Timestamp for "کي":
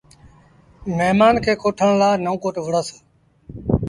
1.43-1.53